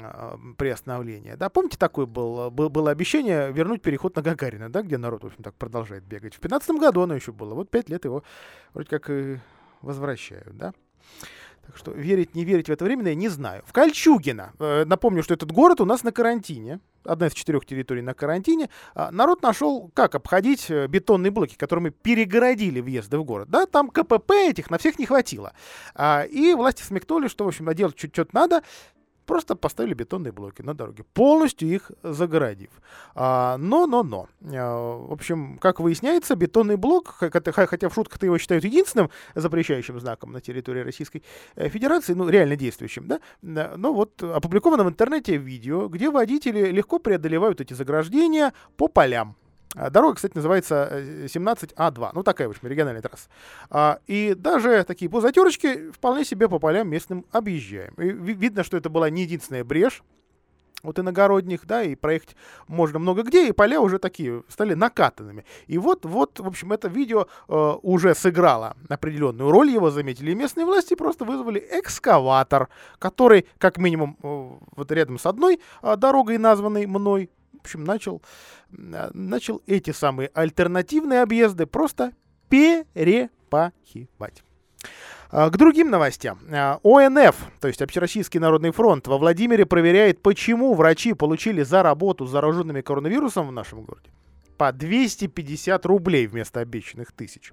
[0.02, 1.36] а, приостановления.
[1.36, 5.26] Да, помните, такое был, был, было обещание вернуть переход на Гагарина, да, где народ, в
[5.26, 6.34] общем, так продолжает бегать.
[6.34, 7.54] В 15 году оно еще было.
[7.54, 8.22] Вот пять лет его
[8.74, 9.38] вроде как и
[9.82, 10.72] возвращают, да.
[11.66, 13.62] Так что верить, не верить в это время я не знаю.
[13.66, 18.02] В Кольчугино, э, напомню, что этот город у нас на карантине, одна из четырех территорий
[18.02, 23.48] на карантине, э, народ нашел, как обходить э, бетонные блоки, которыми перегородили въезды в город.
[23.48, 25.52] Да, там КПП этих на всех не хватило.
[25.94, 28.62] А, и власти смекнули, что, в общем, делать чуть-чуть надо,
[29.26, 32.70] Просто поставили бетонные блоки на дороге, полностью их загородив.
[33.14, 34.28] А, но, но, но.
[34.52, 40.32] А, в общем, как выясняется, бетонный блок, хотя, в шутках его считают единственным запрещающим знаком
[40.32, 41.22] на территории Российской
[41.56, 43.20] э, Федерации, ну, реально действующим, да,
[43.76, 49.36] но вот опубликовано в интернете видео, где водители легко преодолевают эти заграждения по полям.
[49.74, 52.10] А, дорога, кстати, называется 17А2.
[52.14, 53.28] Ну, такая, в общем, региональная трасса.
[53.70, 57.94] А, и даже такие позатерочки вполне себе по полям местным объезжаем.
[57.94, 60.02] И видно, что это была не единственная брешь
[60.82, 65.44] вот иногородних, да, и проехать можно много где, и поля уже такие стали накатанными.
[65.66, 70.66] И вот, вот, в общем, это видео э, уже сыграло определенную роль, его заметили местные
[70.66, 76.86] власти, просто вызвали экскаватор, который, как минимум, э, вот рядом с одной э, дорогой, названной
[76.86, 77.30] мной,
[77.62, 78.22] в общем, начал,
[78.76, 82.12] э, начал эти самые альтернативные объезды просто
[82.48, 84.42] перепахивать.
[85.30, 86.38] А, к другим новостям.
[86.50, 92.26] А, ОНФ, то есть Общероссийский народный фронт, во Владимире проверяет, почему врачи получили за работу
[92.26, 94.10] с зараженными коронавирусом в нашем городе
[94.58, 97.52] по 250 рублей вместо обещанных тысяч.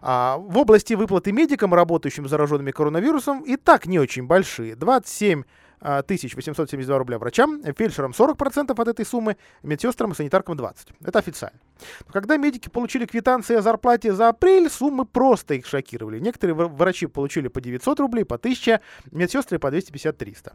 [0.00, 4.74] А в области выплаты медикам, работающим зараженными коронавирусом, и так не очень большие.
[4.74, 5.44] 27
[5.82, 10.92] 1872 рубля врачам, фельдшерам 40% от этой суммы, медсестрам и санитаркам 20%.
[11.04, 11.58] Это официально.
[12.06, 16.20] Но когда медики получили квитанции о зарплате за апрель, суммы просто их шокировали.
[16.20, 20.52] Некоторые врачи получили по 900 рублей, по 1000, медсестры по 250-300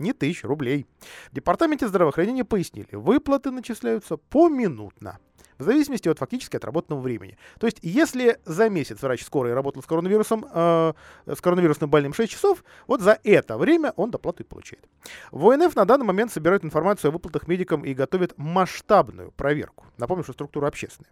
[0.00, 0.86] не тысяч рублей.
[1.30, 5.18] В департаменте здравоохранения пояснили, выплаты начисляются поминутно
[5.60, 7.38] в зависимости от фактически отработанного времени.
[7.58, 10.92] То есть, если за месяц врач скорой работал с коронавирусом, э,
[11.26, 14.84] с коронавирусным больным 6 часов, вот за это время он доплату и получает.
[15.30, 19.86] В ОНФ на данный момент собирают информацию о выплатах медикам и готовят масштабную проверку.
[19.98, 21.10] Напомню, что структура общественная.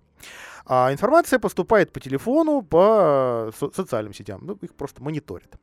[0.67, 4.41] А информация поступает по телефону, по со- социальным сетям.
[4.43, 5.59] Ну, их просто мониторят.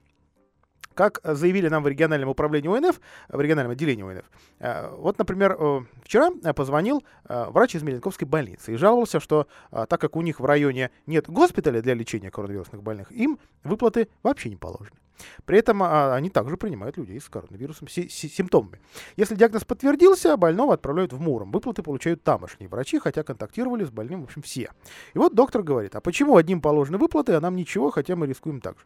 [0.96, 4.26] Как заявили нам в региональном управлении ОНФ, в региональном отделении ОНФ,
[4.60, 10.00] э, вот, например, э, вчера позвонил э, врач из Меленковской больницы и жаловался, что так
[10.00, 14.56] как у них в районе нет госпиталя для лечения коронавирусных больных, им выплаты вообще не
[14.56, 14.98] положены.
[15.46, 18.80] При этом а, они также принимают людей с коронавирусом, с, с симптомами.
[19.16, 21.52] Если диагноз подтвердился, больного отправляют в Муром.
[21.52, 24.72] Выплаты получают тамошние врачи, хотя контактировали с больным, в общем, все.
[25.14, 28.62] И вот доктор говорит, а почему одним положены выплаты, а нам ничего, хотя мы рискуем
[28.62, 28.86] так же.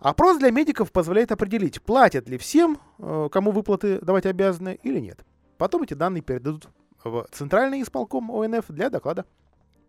[0.00, 5.24] Опрос для медиков позволяет определить, платят ли всем, э, кому выплаты давать обязаны или нет.
[5.58, 6.68] Потом эти данные передадут
[7.04, 9.26] в Центральный исполком ОНФ для доклада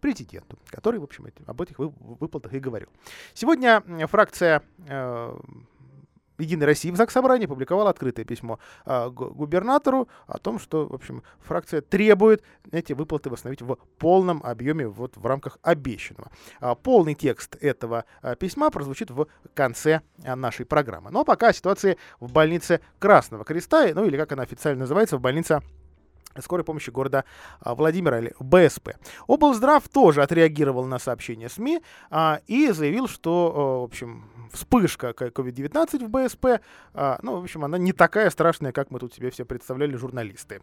[0.02, 2.90] президенту, который, в общем, об этих выплатах и говорил.
[3.34, 5.36] Сегодня фракция э,
[6.42, 11.24] Единой России в ЗАГС Собрании опубликовала открытое письмо э, губернатору о том, что, в общем,
[11.40, 16.32] фракция требует эти выплаты восстановить в полном объеме вот в рамках обещанного.
[16.60, 21.12] А, полный текст этого а, письма прозвучит в конце а, нашей программы.
[21.12, 25.62] Но пока ситуация в больнице Красного Креста, ну или как она официально называется, в больнице
[26.40, 27.26] скорой помощи города
[27.60, 28.98] а, Владимира или БСП.
[29.28, 36.10] Облздрав тоже отреагировал на сообщение СМИ а, и заявил, что, в общем, вспышка COVID-19 в
[36.10, 36.62] БСП,
[36.94, 40.62] а, ну, в общем, она не такая страшная, как мы тут себе все представляли журналисты.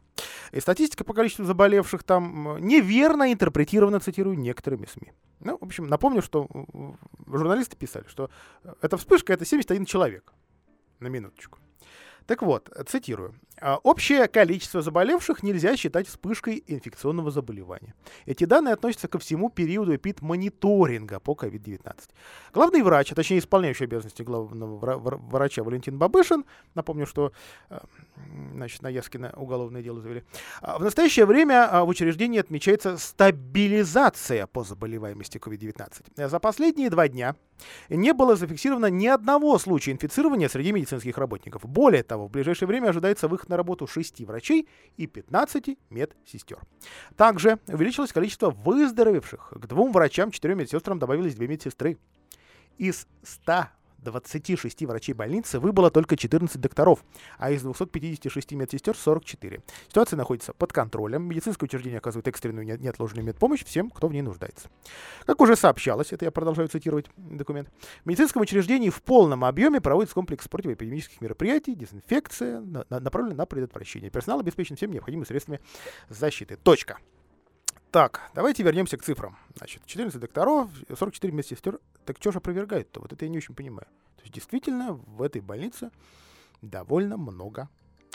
[0.53, 5.13] И статистика по количеству заболевших там неверно интерпретирована, цитирую, некоторыми СМИ.
[5.41, 6.49] Ну, в общем, напомню, что
[7.27, 8.31] журналисты писали, что
[8.81, 10.33] эта вспышка— это 71 человек.
[11.01, 11.59] На минуточку.
[12.29, 13.35] Так вот, цитирую.
[13.59, 17.95] «А, общее количество заболевших нельзя считать вспышкой инфекционного заболевания.
[18.27, 21.81] Эти данные относятся ко всему периоду эпид-мониторинга по COVID-19.
[22.53, 27.33] Главный врач, а точнее исполняющий обязанности главного врача Валентин Бабышин, напомню, что
[27.71, 27.79] э,
[28.53, 30.23] значит, на Яскина уголовное дело завели,
[30.61, 36.29] а, в настоящее время а, в учреждении отмечается стабилизация по заболеваемости COVID-19.
[36.29, 37.37] За последние два дня
[37.89, 41.65] не было зафиксировано ни одного случая инфицирования среди медицинских работников.
[41.65, 46.59] Более того, в ближайшее время ожидается выход на работу 6 врачей и 15 медсестер.
[47.17, 49.53] Также увеличилось количество выздоровевших.
[49.55, 51.99] К двум врачам, четырем медсестрам добавились две медсестры.
[52.79, 57.05] Из 100 26 врачей больницы выбыло только 14 докторов,
[57.39, 59.63] а из 256 медсестер 44.
[59.89, 61.25] Ситуация находится под контролем.
[61.25, 64.69] Медицинское учреждение оказывает экстренную неотложную медпомощь всем, кто в ней нуждается.
[65.27, 67.69] Как уже сообщалось, это я продолжаю цитировать документ,
[68.05, 74.11] в медицинском учреждении в полном объеме проводится комплекс противоэпидемических мероприятий, дезинфекция, на, на, предотвращение.
[74.11, 75.61] Персонал обеспечен всеми необходимыми средствами
[76.09, 76.57] защиты.
[76.57, 76.99] Точка.
[77.91, 79.39] Так, давайте вернемся к цифрам.
[79.57, 81.81] Значит, 14 докторов, 44 медсестер.
[82.05, 83.01] Так что же опровергает-то?
[83.01, 83.87] Вот это я не очень понимаю.
[84.17, 85.91] То есть действительно в этой больнице
[86.61, 87.71] довольно много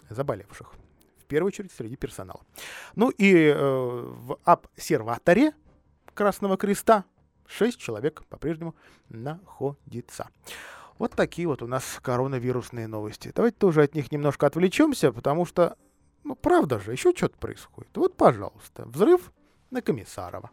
[0.09, 0.73] заболевших.
[1.17, 2.41] В первую очередь среди персонала.
[2.95, 5.53] Ну и э, в обсерваторе
[6.13, 7.05] Красного Креста
[7.47, 8.75] 6 человек по-прежнему
[9.09, 10.29] находится.
[10.99, 13.31] Вот такие вот у нас коронавирусные новости.
[13.33, 15.77] Давайте тоже от них немножко отвлечемся, потому что,
[16.23, 17.89] ну правда же, еще что-то происходит.
[17.97, 19.31] Вот, пожалуйста, взрыв
[19.73, 20.49] на Комиссарова.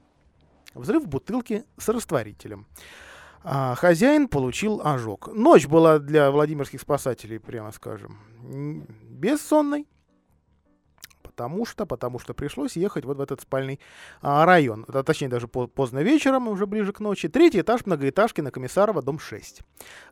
[0.74, 2.66] Взрыв бутылки с растворителем.
[3.42, 5.28] А, хозяин получил ожог.
[5.34, 8.18] Ночь была для владимирских спасателей, прямо скажем,
[9.02, 9.86] бессонной.
[11.22, 13.80] потому что, потому что пришлось ехать вот в этот спальный
[14.20, 14.84] а, район.
[14.88, 17.28] А, точнее, даже по, поздно вечером, уже ближе к ночи.
[17.28, 19.62] Третий этаж многоэтажки на Комиссарова, дом 6.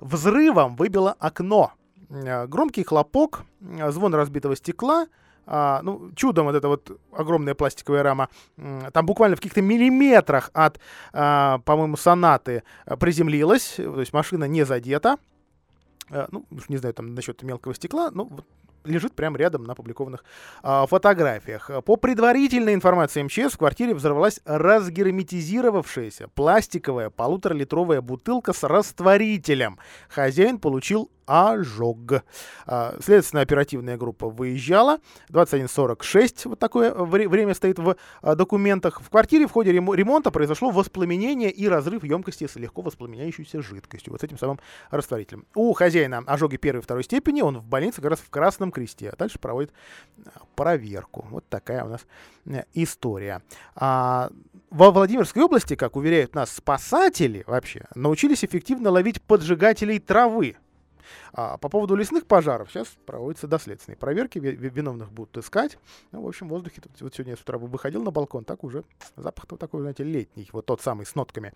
[0.00, 1.72] Взрывом выбило окно.
[2.10, 3.42] А, громкий хлопок,
[3.80, 5.06] а, звон разбитого стекла—
[5.50, 8.28] а, ну, чудом вот эта вот огромная пластиковая рама,
[8.92, 10.78] там буквально в каких-то миллиметрах от,
[11.12, 15.16] а, по-моему, сонаты а, приземлилась, то есть машина не задета.
[16.10, 18.44] А, ну, не знаю там насчет мелкого стекла, но вот
[18.84, 20.22] лежит прямо рядом на опубликованных
[20.62, 21.70] а, фотографиях.
[21.84, 29.78] По предварительной информации МЧС в квартире взорвалась разгерметизировавшаяся пластиковая полуторалитровая бутылка с растворителем.
[30.10, 32.24] Хозяин получил ожог.
[32.66, 34.98] А, следственная оперативная группа выезжала.
[35.30, 39.00] 21.46, вот такое время стоит в а, документах.
[39.02, 44.22] В квартире в ходе ремонта произошло воспламенение и разрыв емкости с легко воспламеняющейся жидкостью, вот
[44.22, 44.58] с этим самым
[44.90, 45.46] растворителем.
[45.54, 49.10] У хозяина ожоги первой и второй степени, он в больнице как раз в Красном Кресте,
[49.10, 49.72] а дальше проводит
[50.24, 51.26] а, проверку.
[51.30, 52.06] Вот такая у нас
[52.46, 53.42] э, история.
[53.76, 54.30] А,
[54.70, 60.56] во Владимирской области, как уверяют нас спасатели вообще, научились эффективно ловить поджигателей травы.
[61.32, 65.78] А по поводу лесных пожаров сейчас проводятся доследственные проверки, виновных будут искать.
[66.12, 68.64] Ну, в общем, в воздухе, тут, вот сегодня я с утра выходил на балкон, так
[68.64, 68.84] уже
[69.16, 71.52] запах-то такой, знаете, летний, вот тот самый с нотками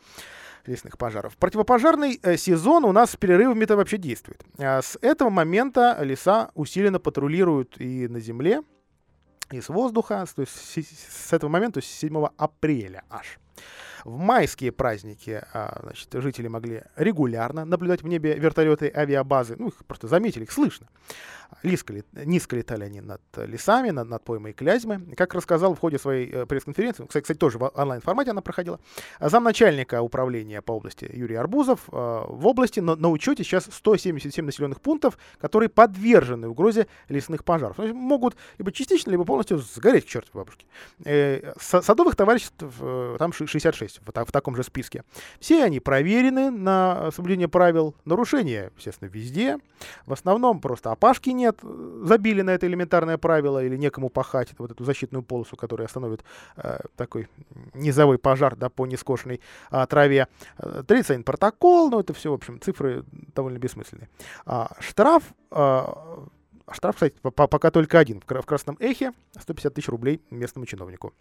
[0.66, 1.36] лесных пожаров.
[1.36, 4.44] Противопожарный э, сезон у нас с перерывами-то вообще действует.
[4.58, 8.62] А с этого момента леса усиленно патрулируют и на земле,
[9.50, 13.38] и с воздуха, то есть с этого момента, то есть 7 апреля аж.
[14.04, 19.56] В майские праздники а, значит, жители могли регулярно наблюдать в небе вертолеты авиабазы.
[19.58, 20.88] Ну, их просто заметили, их слышно.
[21.62, 25.14] Низко, низко летали они над лесами, над, над поймой Клязьмы.
[25.16, 28.80] Как рассказал в ходе своей э, пресс-конференции, кстати, тоже в онлайн-формате она проходила,
[29.20, 34.80] замначальника управления по области Юрий Арбузов, э, в области на, на учете сейчас 177 населенных
[34.80, 37.76] пунктов, которые подвержены угрозе лесных пожаров.
[37.76, 40.66] Значит, могут либо частично, либо полностью сгореть к чертовой бабушке.
[41.04, 42.64] Э, садовых товариществ
[43.18, 45.04] там 66 в, в таком же списке.
[45.38, 47.94] Все они проверены на соблюдение правил.
[48.04, 49.58] Нарушения, естественно, везде.
[50.06, 51.58] В основном просто опашки нет нет,
[52.06, 56.24] забили на это элементарное правило или некому пахать вот эту защитную полосу, которая остановит
[56.56, 57.28] э, такой
[57.74, 60.28] низовой пожар да, по нескошенной э, траве.
[60.58, 64.08] 31 протокол, но это все, в общем, цифры довольно бессмысленные.
[64.46, 65.80] А, штраф, э,
[66.70, 68.20] штраф, кстати, пока только один.
[68.20, 71.12] В Красном Эхе 150 тысяч рублей местному чиновнику.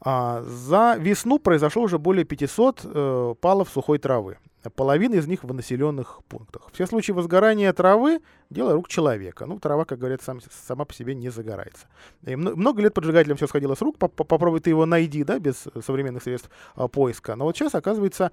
[0.00, 4.38] А, за весну произошло уже более 500 э, палов сухой травы.
[4.74, 6.70] Половина из них в населенных пунктах.
[6.72, 9.46] Все случаи возгорания травы– дело рук человека.
[9.46, 11.86] Ну, трава, как говорят, сам, сама по себе не загорается.
[12.24, 13.98] И много лет поджигателям все сходило с рук.
[13.98, 17.36] Попробуй ты его найди, да, без современных средств а, поиска.
[17.36, 18.32] Но вот сейчас, оказывается,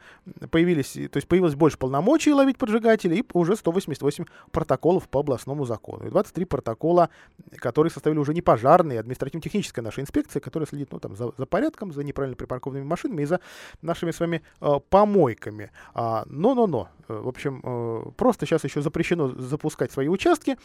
[0.52, 6.06] появились, то есть появилось больше полномочий ловить поджигателей и уже 188 протоколов по областному закону.
[6.08, 7.10] И 23 протокола,
[7.58, 11.46] которые составили уже не пожарные, а административно-техническая наша инспекция, которая следит ну, там, за, за
[11.46, 13.40] порядком, за неправильно припаркованными машинами и за
[13.82, 15.72] нашими с вами э, помойками.
[15.94, 16.90] А, но-но-но.
[17.08, 20.58] Э, в общем, э, просто сейчас еще запрещено запускать свои участки,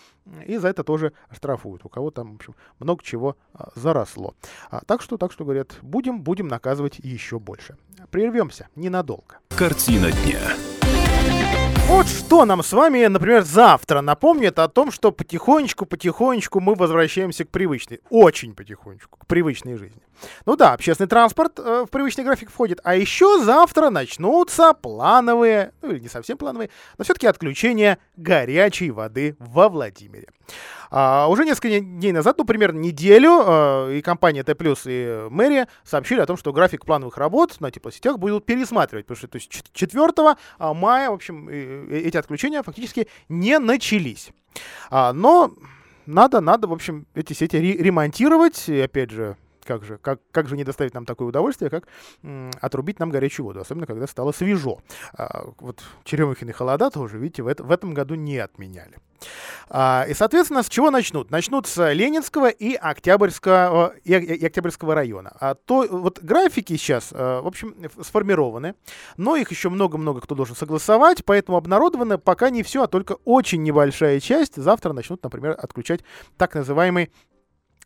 [0.47, 1.85] и за это тоже штрафуют.
[1.85, 4.35] У кого там, в общем, много чего а, заросло.
[4.71, 7.77] А, так что, так что, говорят, будем, будем наказывать еще больше.
[8.11, 9.39] Прервемся ненадолго.
[9.49, 10.41] Картина дня.
[11.89, 17.49] Вот что нам с вами, например, завтра напомнит о том, что потихонечку-потихонечку мы возвращаемся к
[17.49, 20.03] привычной, очень потихонечку, к привычной жизни.
[20.47, 25.91] Ну да, общественный транспорт э, в привычный график входит, а еще завтра начнутся плановые, ну
[25.91, 30.29] или не совсем плановые, но все-таки отключения горячей воды во Владимире.
[30.91, 34.55] А, уже несколько дней назад, ну, примерно неделю, а, и компания Т+,
[34.87, 39.29] и мэрия сообщили о том, что график плановых работ на теплосетях будут пересматривать, потому что
[39.29, 40.13] то есть 4
[40.59, 44.31] а, мая, в общем, эти отключения фактически не начались.
[44.91, 45.53] А, но
[46.07, 49.37] надо, надо, в общем, эти сети ремонтировать, и опять же,
[49.69, 51.87] как же, как, как же не доставить нам такое удовольствие, как
[52.63, 54.79] отрубить нам горячую воду, особенно когда стало свежо.
[55.13, 58.97] А, вот черемухины холода тоже, видите, в, это, в этом году не отменяли.
[59.69, 61.31] А, и, соответственно, с чего начнут?
[61.31, 65.37] Начнут с Ленинского и Октябрьского, и, и Октябрьского района.
[65.39, 68.75] А то вот графики сейчас, а, в общем, сформированы,
[69.19, 73.63] но их еще много-много кто должен согласовать, поэтому обнародовано пока не все, а только очень
[73.63, 74.57] небольшая часть.
[74.57, 76.01] Завтра начнут, например, отключать
[76.39, 77.11] так называемый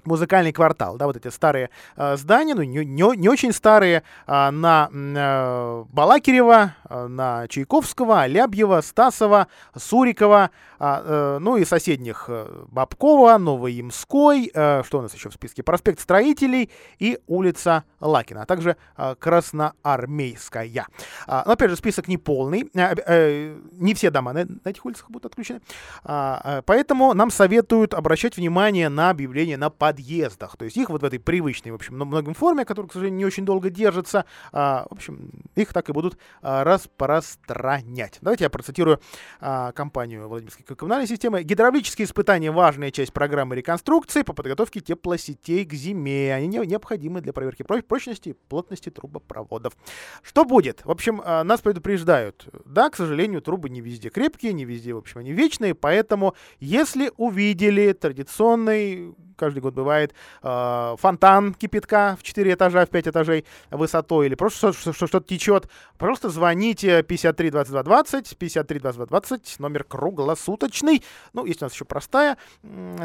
[0.05, 4.51] музыкальный квартал, да, вот эти старые э, здания, ну, не, не, не очень старые, э,
[4.51, 12.65] на э, Балакирева, э, на Чайковского, Лябьева, Стасова, Сурикова, э, э, ну и соседних э,
[12.69, 18.47] Бабкова, Новоимской, э, что у нас еще в списке, проспект Строителей и улица Лакина, а
[18.47, 20.87] также э, Красноармейская.
[21.27, 24.85] А, но, опять же, список не полный, э, э, не все дома на, на этих
[24.85, 25.61] улицах будут отключены,
[26.05, 30.57] а, э, поэтому нам советуют обращать внимание на объявление на подъезд подъездах.
[30.57, 33.25] То есть их вот в этой привычной, в общем, многим форме, которая, к сожалению, не
[33.27, 38.19] очень долго держится, а, в общем, их так и будут а, распространять.
[38.23, 39.01] Давайте я процитирую
[39.41, 41.43] а, компанию Владимирской коммунальной системы.
[41.43, 46.35] Гидравлические испытания– важная часть программы реконструкции по подготовке теплосетей к зиме.
[46.35, 49.75] Они необходимы для проверки прочности и плотности трубопроводов.
[50.23, 50.85] Что будет?
[50.85, 52.47] В общем, нас предупреждают.
[52.65, 57.11] Да, к сожалению, трубы не везде крепкие, не везде, в общем, они вечные, поэтому если
[57.17, 64.27] увидели традиционный каждый год бывает, э, фонтан кипятка в 4 этажа, в 5 этажей высотой,
[64.27, 65.69] или просто что-то что течет,
[65.99, 71.03] пожалуйста, звоните 53 22 20, 53 22 20, номер круглосуточный.
[71.33, 72.37] Ну, есть у нас еще простая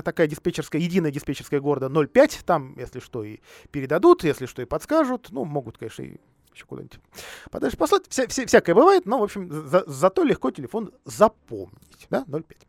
[0.04, 3.40] такая диспетчерская, единая диспетчерская города 05, там, если что, и
[3.72, 5.28] передадут, если что, и подскажут.
[5.32, 6.18] Ну, могут, конечно, и
[6.58, 7.00] еще куда-нибудь
[7.52, 8.04] подальше послать.
[8.10, 12.68] Вся, вся, всякое бывает, но, в общем, за, зато легко телефон запомнить, да, 0,5.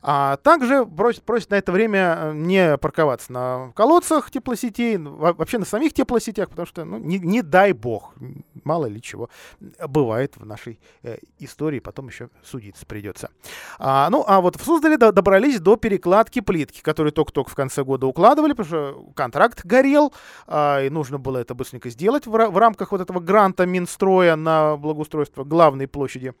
[0.00, 5.64] А также просят, просят на это время э, не парковаться на колодцах теплосетей, вообще на
[5.64, 8.14] самих теплосетях, потому что, ну, не, не дай бог,
[8.62, 9.28] мало ли чего
[9.58, 13.30] бывает в нашей э, истории, потом еще судиться придется.
[13.78, 17.82] А, ну, а вот в Суздале до, добрались до перекладки плитки, которую только-только в конце
[17.82, 20.12] года укладывали, потому что контракт горел,
[20.46, 24.76] а, и нужно было это быстренько сделать в, в рамках вот этого гранта Минстроя на
[24.78, 26.32] благоустройство главной площади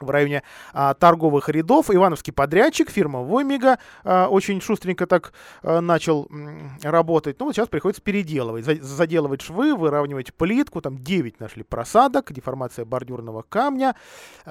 [0.00, 0.42] в районе
[0.72, 1.90] а, торговых рядов.
[1.90, 5.32] Ивановский подрядчик, фирма Воймига, а, очень шустренько так
[5.62, 7.38] а, начал м, работать.
[7.38, 10.80] Ну, вот сейчас приходится переделывать, за, заделывать швы, выравнивать плитку.
[10.80, 13.94] Там 9 нашли просадок, деформация бордюрного камня.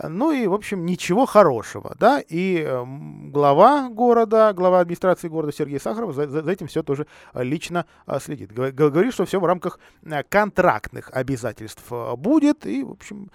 [0.03, 2.21] Ну и, в общем, ничего хорошего, да.
[2.27, 2.83] И э,
[3.29, 8.19] глава города, глава администрации города Сергей Сахаров за, за, за этим все тоже лично а,
[8.19, 8.51] следит.
[8.53, 12.65] Говорит, что все в рамках а, контрактных обязательств а, будет.
[12.65, 13.29] И, в общем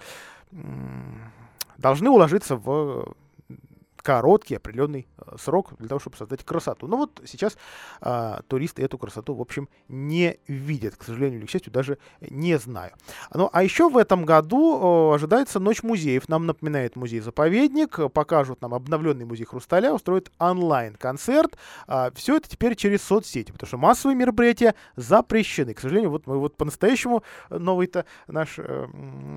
[1.77, 3.15] должны уложиться в
[4.03, 6.87] короткий определенный э, срок для того, чтобы создать красоту.
[6.87, 7.57] Но вот сейчас
[8.01, 12.57] а, туристы эту красоту, в общем, не видят, к сожалению или к счастью, даже не
[12.59, 12.91] знаю.
[13.33, 16.27] Ну, а еще в этом году о, ожидается Ночь музеев.
[16.27, 21.57] Нам напоминает музей-заповедник, покажут нам обновленный музей Хрусталя, устроят онлайн-концерт.
[21.87, 25.73] А, все это теперь через соцсети, потому что массовые мероприятия запрещены.
[25.73, 28.85] К сожалению, вот мы вот по-настоящему новый-то наш э,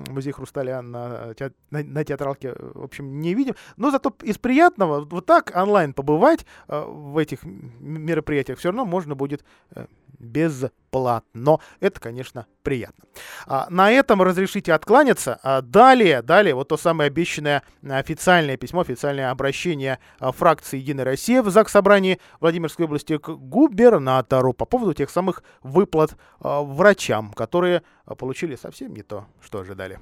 [0.09, 1.33] музей Хрусталя на,
[1.71, 3.55] на, на театралке, в общем, не видим.
[3.77, 5.05] Но зато из приятных приятного.
[5.05, 9.43] Вот так онлайн побывать э, в этих мероприятиях все равно можно будет
[9.75, 9.85] э,
[10.17, 11.59] бесплатно.
[11.79, 13.03] Это, конечно, приятно.
[13.45, 15.39] А, на этом разрешите откланяться.
[15.43, 21.43] А далее, далее, вот то самое обещанное официальное письмо, официальное обращение а, фракции «Единая Россия»
[21.43, 27.83] в ЗАГС собрании Владимирской области к губернатору по поводу тех самых выплат а, врачам, которые
[28.17, 29.99] получили совсем не то, что ожидали.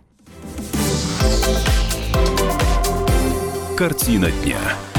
[3.75, 4.94] Картина дня.